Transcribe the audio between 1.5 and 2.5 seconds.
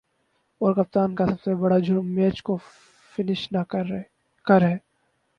بڑا"جرم" match